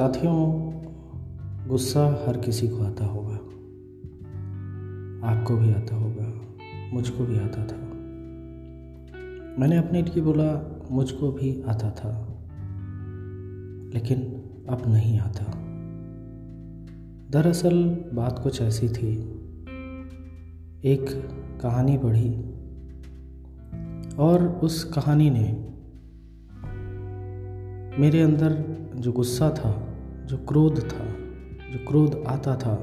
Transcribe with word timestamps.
साथियों, 0.00 0.72
गुस्सा 1.68 2.24
हर 2.28 2.38
किसी 2.38 2.68
को 2.68 2.82
आता 2.82 3.06
होगा। 3.06 3.34
आपको 5.28 5.56
भी 5.56 5.72
आता 5.72 5.96
होगा, 5.96 6.42
मुझको 6.92 7.24
भी 7.24 7.36
आता 7.36 7.66
था। 7.66 7.76
मैंने 9.60 9.76
अपने 9.76 10.02
लिए 10.02 10.20
बोला, 10.20 10.80
मुझको 10.90 11.32
भी 11.32 11.62
आता 11.62 11.90
था। 11.90 12.26
लेकिन 13.94 14.42
अब 14.68 14.82
नहीं 14.88 15.18
आता। 15.18 15.44
दरअसल 17.30 18.04
बात 18.14 18.40
कुछ 18.42 18.62
ऐसी 18.62 18.88
थी। 18.88 19.12
एक 20.84 21.28
कहानी 21.62 21.98
पढ़ी 21.98 22.34
और 24.14 24.60
उस 24.62 24.84
कहानी 24.84 25.30
ने 25.30 25.68
मेरे 28.02 28.22
अंदर 28.22 28.80
जो 28.96 29.12
गुस्सा 29.12 29.50
था 29.50 29.86
जो 30.30 30.36
क्रोध 30.36 30.78
था, 30.78 31.06
जो 31.72 31.86
क्रोध 31.88 32.24
आता 32.26 32.56
था, 32.56 32.74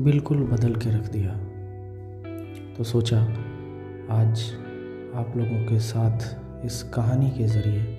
बिल्कुल 0.00 0.38
बदल 0.38 0.74
के 0.74 0.90
रख 0.90 1.10
दिया। 1.10 1.30
तो 2.74 2.84
सोचा, 2.84 3.22
आज 4.10 4.52
आप 5.14 5.32
लोगों 5.36 5.66
के 5.66 5.78
साथ 5.78 6.36
इस 6.66 6.82
कहानी 6.82 7.30
के 7.30 7.44
ज़रिए 7.44 7.98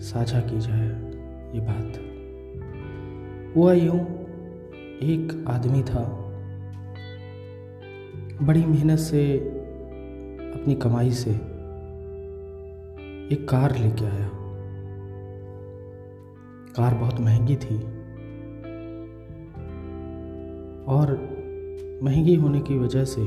साझा 0.00 0.40
की 0.40 0.60
जाए 0.60 0.88
ये 1.54 1.60
बात। 1.60 1.92
हुआ 3.56 3.72
यूँ, 3.72 4.00
एक 4.98 5.44
आदमी 5.48 5.82
था। 5.82 6.04
बड़ी 8.42 8.64
मेहनत 8.64 8.98
से, 8.98 9.38
अपनी 10.54 10.74
कमाई 10.74 11.10
से, 11.10 11.30
एक 13.34 13.46
कार 13.50 13.76
लेके 13.76 14.04
आया। 14.04 14.35
कार 16.76 16.94
बहुत 16.94 17.20
महँगी 17.20 17.56
थी। 17.56 17.76
और 20.86 21.36
महँगी 22.02 22.34
होने 22.34 22.60
की 22.60 22.78
वजह 22.78 23.04
से 23.04 23.22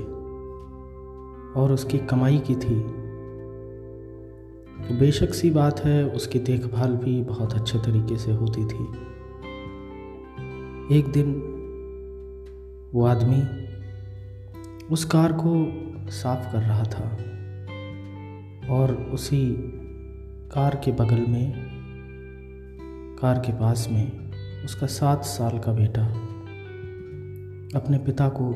और 1.60 1.72
उसकी 1.72 1.98
कमाई 1.98 2.38
की 2.38 2.56
थी। 2.56 3.00
तो 4.88 5.00
बेशक 5.00 5.34
सी 5.34 5.50
बात 5.50 5.80
है, 5.80 6.10
उसकी 6.10 6.40
देखभाल 6.40 6.96
भी 6.96 7.22
बहुत 7.22 7.54
अच्छे 7.54 7.80
तरीके 7.80 8.18
से 8.18 8.32
होती 8.32 8.66
थी। 8.66 8.84
एक 10.98 11.06
दिन 11.08 11.56
वो 12.94 13.06
आदमी 13.06 13.70
उस 14.92 15.06
कार 15.06 15.34
को 15.34 15.74
साफ़ 16.12 16.52
कर 16.52 16.60
रहा 16.60 16.84
था 16.84 17.18
और 18.74 19.10
उसी 19.14 19.56
कार 20.52 20.82
के 20.86 20.92
बगल 20.92 21.26
में 21.32 21.69
कार 23.22 23.40
के 23.40 23.52
पास 23.52 23.88
में 23.92 24.32
उसका 24.66 24.88
सात 24.88 25.24
साल 25.24 25.60
का 25.60 25.72
बेटा। 25.74 26.06
अपने 27.80 27.98
पिता 27.98 28.30
को 28.30 28.54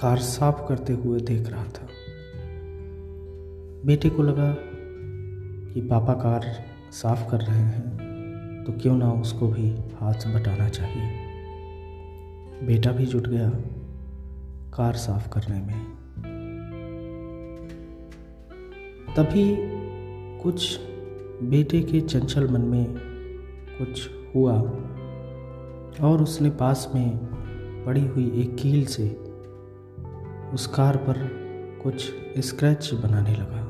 कार 0.00 0.18
साफ़ 0.18 0.68
करते 0.68 0.92
हुए 0.92 1.20
देख 1.20 1.48
रहा 1.48 1.64
था। 1.64 1.88
बेटे 3.86 4.10
को 4.10 4.22
लगा 4.22 4.56
कि 5.74 5.80
पापा 5.80 6.12
कार 6.12 6.64
साफ़ 6.92 7.30
कर 7.30 7.40
रहे 7.40 7.58
हैं 7.58 8.64
तो 8.66 8.72
क्यों 8.72 8.96
ना 8.96 9.12
उसको 9.12 9.48
भी 9.48 9.70
हाथ 9.70 10.14
बटाना 10.14 10.68
चाहिए। 10.68 11.10
बेटा 12.66 12.92
भी 12.92 13.06
जुट 13.06 13.26
गया 13.26 13.50
कार 14.76 14.92
साफ़ 14.92 15.28
करने 15.28 15.60
में। 15.60 15.84
तभी 19.16 19.56
कुछ 20.42 20.80
बेटे 21.50 21.80
के 21.80 22.00
चंचल 22.00 22.48
मन 22.48 22.60
में 22.60 22.94
कुछ 23.78 24.10
हुआ 24.34 24.54
और 26.08 26.22
उसने 26.22 26.50
पास 26.50 26.92
में 26.94 27.18
पड़ी 27.86 28.06
हुई 28.06 28.40
एक 28.40 28.56
कील 28.56 28.84
से 28.84 29.08
उस 30.54 30.66
कार 30.66 30.96
पर 30.96 31.44
कुछ 31.82 32.14
स्क्रैच 32.38 32.94
बनाने 32.94 33.32
लगा। 33.32 33.64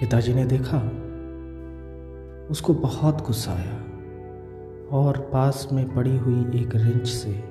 पिताजी 0.00 0.34
ने 0.34 0.44
देखा, 0.44 0.78
उसको 2.50 2.74
बहुत 2.74 3.26
गुस्सा 3.26 3.52
आया 3.52 3.78
और 4.90 5.30
पास 5.32 5.68
में 5.72 5.94
पड़ी 5.94 6.16
हुई 6.16 6.60
एक 6.60 6.70
रिंच 6.74 7.06
से 7.08 7.44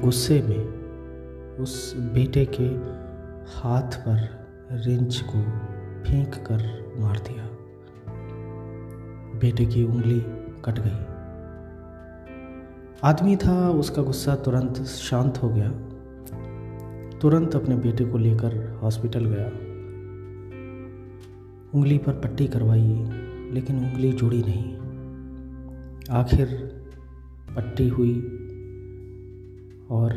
गुस्से 0.00 0.42
में 0.42 0.84
उस 1.58 1.96
बेटे 1.96 2.48
के 2.60 2.68
हाथ 3.60 3.92
पर 3.92 4.46
रिंच 4.72 5.24
को 5.28 5.73
फेंक 6.06 6.34
कर 6.34 6.92
मार 6.98 7.18
दिया। 7.18 7.48
बेटे 9.38 9.66
की 9.66 9.84
उंगली 9.84 10.20
कट 10.64 10.78
गई। 10.78 11.14
आदमी 13.04 13.36
था, 13.36 13.70
उसका 13.70 14.02
गुस्सा 14.02 14.36
तुरंत 14.36 14.76
शांत 14.76 15.38
हो 15.38 15.48
गया। 15.48 15.70
तुरंत 17.18 17.56
अपने 17.56 17.76
बेटे 17.76 18.04
को 18.04 18.18
लेकर 18.18 18.78
हॉस्पिटल 18.82 19.24
गया। 19.24 19.46
उंगली 21.74 21.98
पर 21.98 22.12
पट्टी 22.12 22.46
करवाई, 22.46 23.10
लेकिन 23.52 23.78
उंगली 23.78 24.12
जुड़ी 24.12 24.42
नहीं। 24.46 24.74
आखिर 26.10 26.46
पट्टी 27.56 27.88
हुई 27.88 28.20
और 29.90 30.12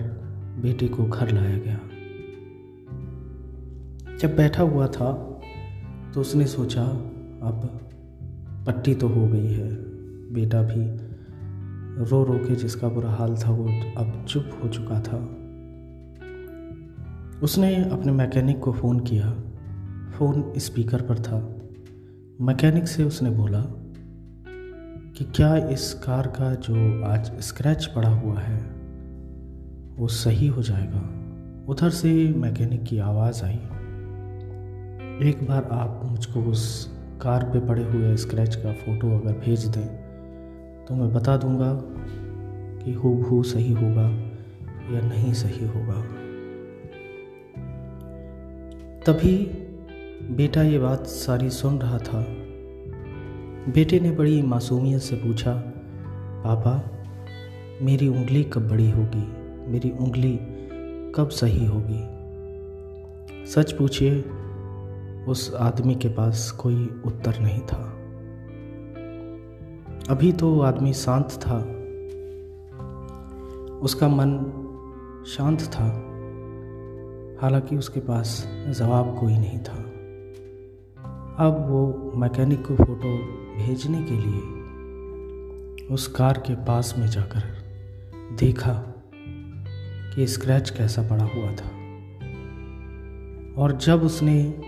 बेटे 0.62 0.88
को 0.88 1.06
घर 1.06 1.31
लाया 1.31 1.58
गया। 1.58 1.80
जब 4.18 4.36
बैठा 4.36 4.64
हुआ 4.64 4.88
था 4.88 5.37
तो 6.17 6.22
उसने 6.22 6.47
सोचा, 6.47 6.83
अब 7.44 7.79
पट्टी 8.67 8.95
तो 8.95 9.07
हो 9.07 9.28
गई 9.28 9.53
है। 9.53 9.75
बेटा 10.33 10.61
भी 10.61 10.97
रो 12.09 12.23
रो 12.23 12.33
के 12.33 12.55
जिसका 12.55 12.89
बुरा 12.89 13.09
हाल 13.09 13.35
था, 13.35 13.51
वो 13.51 13.66
अब 13.97 14.25
चुप 14.28 14.50
हो 14.63 14.69
चुका 14.69 15.01
था। 15.01 15.17
उसने 17.44 17.89
अपने 17.89 18.11
मैकेनिक 18.11 18.59
को 18.59 18.72
फ़ोन 18.72 19.00
किया। 19.00 19.31
फ़ोन 20.17 20.53
स्पीकर 20.57 21.01
पर 21.01 21.19
था। 21.19 21.55
मैकेनिक 22.41 22.88
से 22.88 23.03
उसने 23.03 23.29
बोला 23.29 23.61
कि 25.17 25.25
क्या 25.35 25.57
इस 25.57 25.94
कार 25.94 26.28
का 26.28 26.55
जो 26.55 27.03
आज 27.03 27.25
स्क्रैच 27.25 27.85
पड़ा 27.85 28.09
हुआ 28.09 28.39
है, 28.39 28.57
वो 29.97 30.07
सही 30.07 30.47
हो 30.47 30.61
जाएगा? 30.61 31.01
उधर 31.67 31.89
से 31.89 32.34
मैकेनिक 32.38 32.84
की 32.84 32.97
आवाज़ 32.97 33.45
आई। 33.45 33.59
एक 35.23 35.47
बार 35.47 35.63
आप 35.63 36.01
मुझको 36.05 36.41
उस 36.41 36.91
कार 37.22 37.44
पे 37.44 37.59
पड़े 37.59 37.83
हुए 37.83 38.17
स्क्रैच 38.17 38.55
का 38.55 38.73
फ़ोटो 38.73 39.19
अगर 39.19 39.33
भेज 39.33 39.66
दें 39.66 39.88
तो 40.85 40.95
मैं 40.95 41.13
बता 41.13 41.38
दूँगा 41.38 41.81
कि 42.85 42.94
हु 42.94 43.44
सही 43.44 43.73
होगा 43.73 44.09
या 44.95 45.01
नहीं 45.01 45.33
सही 45.33 45.67
होगा। 45.67 46.01
तभी 49.05 49.38
बेटा 50.35 50.63
ये 50.63 50.79
बात 50.79 51.07
सारी 51.07 51.49
सुन 51.49 51.79
रहा 51.79 51.97
था। 51.97 52.25
बेटे 53.72 53.99
ने 53.99 54.11
बड़ी 54.11 54.41
मासूमियत 54.41 55.01
से 55.01 55.16
पूछा, 55.16 55.63
पापा, 56.44 56.91
मेरी 57.81 58.07
उंगली 58.07 58.44
कब 58.44 58.69
बड़ी 58.69 58.91
होगी? 58.91 59.34
मेरी 59.72 59.89
उंगली 59.89 60.39
कब 61.16 61.29
सही 61.29 61.66
होगी? 61.66 62.17
सच 63.45 63.72
पूछिए 63.72 64.23
उस 65.28 65.56
आदमी 65.60 65.96
के 65.96 66.08
पास 66.08 66.52
कोई 66.52 67.02
उत्तर 67.06 67.40
नहीं 67.40 67.59
था। 67.59 67.94
अभी 70.09 70.32
तो 70.32 70.62
आदमी 70.62 70.94
शांत 70.94 71.26
था। 71.26 71.58
उसका 73.79 74.08
मन 74.08 74.53
शांत 75.28 75.62
था। 75.62 75.85
हालाँकि 77.41 77.78
उसके 77.78 78.00
पास 78.00 78.47
जवाब 78.68 79.18
कोई 79.20 79.34
नहीं 79.34 79.59
था। 79.59 79.84
अब 81.46 81.66
वो 81.70 82.12
मैकेनिक 82.16 82.68
को 82.68 82.76
फ़ोटो 82.76 83.18
भेजने 83.58 84.03
के 84.03 84.14
लिए 84.14 84.58
उस 85.88 86.08
कार 86.08 86.34
के 86.38 86.56
पास 86.56 86.96
में 86.97 87.08
जाकर 87.08 87.40
देखा 88.40 88.94
कि 90.16 90.28
स्क्रैच 90.28 90.70
कैसा 90.70 91.02
पड़ा 91.02 91.23
हुआ 91.23 91.52
था। 91.52 91.78
और 93.62 93.72
जब 93.72 94.03
उसने 94.03 94.62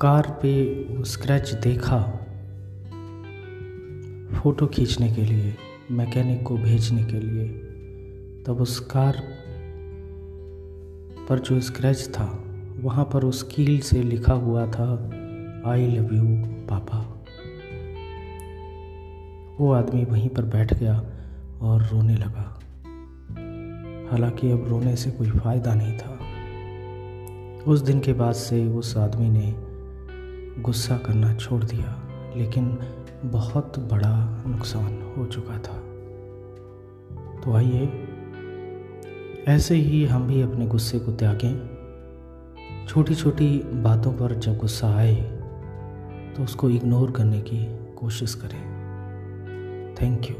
कार 0.00 0.38
पे 0.42 0.86
स्क्रैच 1.04 1.52
देखा 1.52 2.00
फ़ोटो 4.40 4.66
खींचने 4.66 5.12
के 5.12 5.22
लिए 5.22 5.54
मैकेनिक 5.90 6.42
को 6.42 6.56
भेजने 6.56 7.04
के 7.04 7.20
लिए, 7.20 7.48
तब 8.46 8.60
उस 8.60 8.80
कार 8.80 9.22
पर 11.28 11.38
जो 11.38 11.60
स्क्रैच 11.60 12.08
था, 12.14 12.44
वहाँ 12.80 13.04
पर 13.04 13.24
उस 13.24 13.42
कील 13.42 13.80
से 13.80 14.02
लिखा 14.02 14.32
हुआ 14.32 14.66
था 14.66 15.10
आई 15.66 15.86
लव 15.86 16.14
यू 16.14 16.24
पापा. 16.46 17.24
वो 19.60 19.72
आदमी 19.72 20.04
वहीं 20.04 20.28
पर 20.28 20.42
बैठ 20.42 20.74
गया 20.74 21.06
और 21.60 21.82
रोने 21.82 22.14
लगा। 22.14 22.60
हालाँकि 24.10 24.50
अब 24.50 24.68
रोने 24.68 24.96
से 24.96 25.10
कोई 25.10 25.30
फ़ायदा 25.30 25.74
नहीं 25.74 25.98
था। 25.98 26.18
उस 27.66 27.80
दिन 27.80 28.00
के 28.00 28.12
बाद 28.12 28.32
से 28.32 28.66
उस 28.66 28.96
आदमी 28.96 29.30
ने 29.30 29.65
गुस्सा 30.58 30.96
करना 30.98 31.34
छोड़ 31.34 31.62
दिया, 31.64 31.94
लेकिन 32.36 32.78
बहुत 33.24 33.78
बड़ा 33.78 34.44
नुकसान 34.46 35.14
हो 35.16 35.26
चुका 35.26 35.58
था। 35.58 35.78
तो 37.40 37.54
आइए, 37.54 37.88
ऐसे 39.48 39.74
ही 39.74 40.04
हम 40.04 40.26
भी 40.26 40.42
अपने 40.42 40.66
गुस्से 40.66 40.98
को 40.98 41.12
त्यागें। 41.12 41.76
छोटी 42.88 43.14
छोटी 43.14 43.48
बातों 43.82 44.12
पर 44.12 44.34
जब 44.34 44.56
गुस्सा 44.56 44.94
आए 44.94 45.14
तो 46.36 46.44
उसको 46.44 46.70
इग्नोर 46.70 47.10
करने 47.10 47.40
की 47.40 47.64
कोशिश 47.94 48.34
करें। 48.34 48.62
Thank 50.02 50.30
you 50.30 50.36